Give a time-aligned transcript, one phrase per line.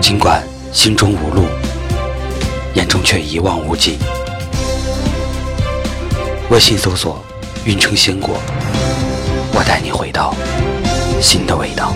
[0.00, 1.44] 尽管心中无路，
[2.74, 3.98] 眼中却一望无际。
[6.50, 7.22] 微信搜索
[7.64, 8.40] “运城鲜果”，
[9.54, 10.34] 我带你回到
[11.20, 11.94] 新的味道。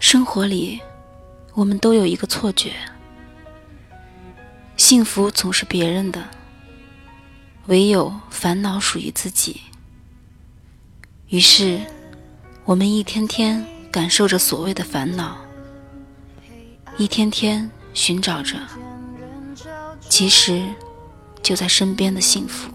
[0.00, 0.80] 生活里，
[1.54, 2.72] 我们都有一个错觉：
[4.76, 6.20] 幸福总是别人的。
[7.66, 9.60] 唯有烦恼属于自己。
[11.28, 11.80] 于是，
[12.64, 15.36] 我们一天天感受着所谓的烦恼，
[16.98, 18.56] 一天天寻找着
[20.08, 20.66] 其实
[21.40, 22.70] 就在身边的幸福。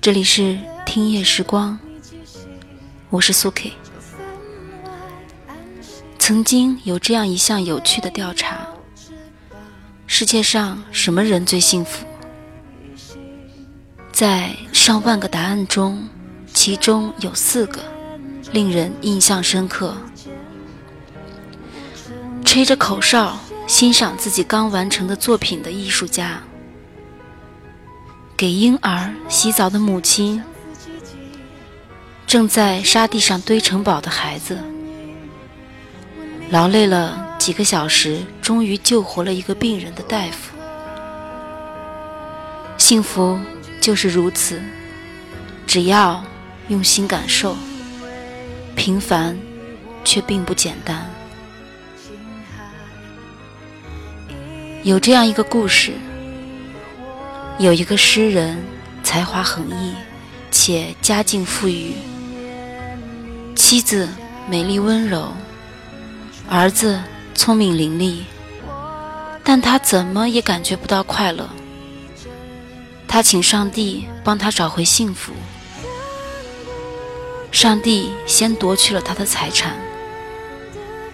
[0.00, 1.78] 这里是听夜时光，
[3.10, 3.72] 我是苏 K。
[6.18, 8.68] 曾经有这样一项有趣的调查：
[10.06, 12.06] 世界上什么人最幸福？
[14.20, 16.06] 在上万个答案中，
[16.52, 17.80] 其中有四个
[18.52, 19.96] 令人印象深刻：
[22.44, 26.42] 吹着口哨欣赏自己刚完成的作品的艺术家，
[28.36, 30.44] 给婴儿洗澡的母亲，
[32.26, 34.58] 正在沙地上堆城堡的孩子，
[36.50, 40.54] 劳累了几个小时终于救活了一个病人的大夫，
[42.76, 43.40] 幸福。
[43.80, 44.60] 就是如此，
[45.66, 46.22] 只要
[46.68, 47.56] 用心感受，
[48.76, 49.36] 平凡
[50.04, 51.08] 却并不简单。
[54.82, 55.92] 有这样一个故事：
[57.58, 58.58] 有一个诗人，
[59.02, 59.94] 才华横溢，
[60.50, 61.94] 且家境富裕，
[63.54, 64.08] 妻子
[64.48, 65.32] 美丽温柔，
[66.48, 67.00] 儿子
[67.34, 68.22] 聪明伶俐，
[69.42, 71.48] 但他怎么也感觉不到快乐。
[73.12, 75.32] 他请上帝帮他找回幸福。
[77.50, 79.76] 上帝先夺去了他的财产，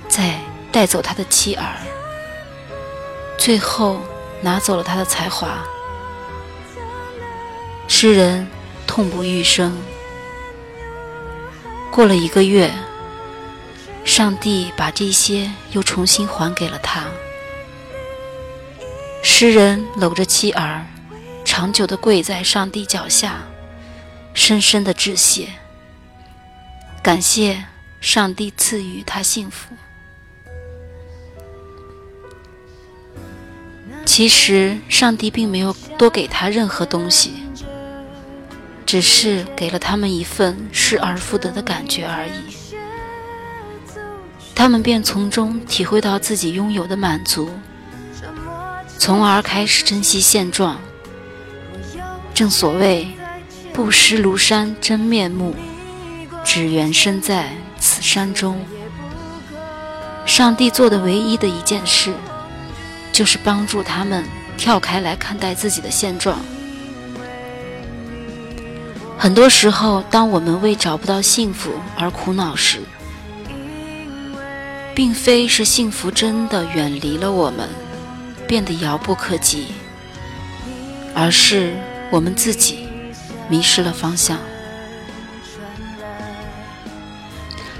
[0.07, 0.39] 再
[0.71, 1.81] 带走他的妻儿，
[3.39, 4.03] 最后
[4.43, 5.65] 拿走了他的才华。
[7.89, 8.47] 诗人
[8.87, 9.75] 痛不欲生。
[11.91, 12.71] 过了一个月，
[14.05, 17.05] 上帝把这些又重新还给了他。
[19.23, 20.85] 诗人搂着妻儿。
[21.57, 23.43] 长久的跪在上帝脚下，
[24.35, 25.49] 深深的致谢，
[27.03, 27.65] 感谢
[27.99, 29.75] 上帝赐予他幸福。
[34.05, 37.33] 其实，上帝并没有多给他任何东西，
[38.85, 42.77] 只是给了他们一份失而复得的感觉而已。
[44.55, 47.49] 他们便从中体会到自己拥有的满足，
[48.99, 50.79] 从而开始珍惜现状。
[52.37, 53.09] 正所谓，
[53.73, 55.55] 不识庐山真面目，
[56.45, 57.49] 只缘身在
[57.81, 58.61] 此山中。
[60.27, 62.13] 上帝做的唯一的一件事，
[63.11, 64.23] 就是帮助他们
[64.59, 66.39] 跳开来看待自己的现状。
[69.17, 72.81] 很多时候，当我们为找不到幸福而苦恼时，
[74.95, 77.67] 并非是幸福真的远离了我们，
[78.47, 79.69] 变得遥不可及，
[81.15, 81.73] 而是。
[82.11, 82.89] 我们自己
[83.49, 84.39] 迷失了方向，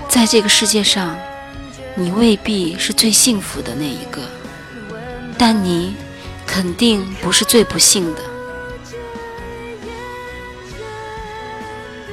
[0.09, 1.17] 在这个世界上，
[1.95, 4.23] 你未必是最幸福的那一个，
[5.39, 5.95] 但你
[6.47, 8.21] 肯定不是最不幸的。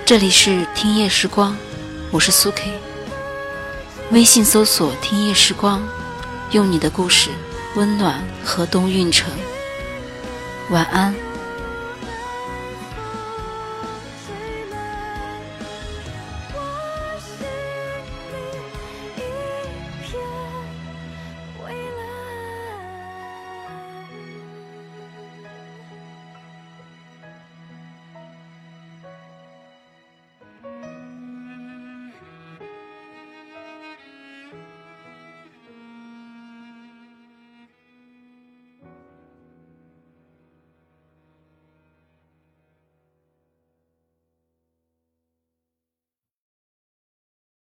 [0.06, 1.58] 这里是听夜时光，
[2.12, 2.74] 我是苏 K。
[4.12, 5.82] 微信搜索“听夜时光”，
[6.52, 7.32] 用你的故事
[7.76, 9.32] 温暖河东运城。
[10.70, 11.14] 晚安。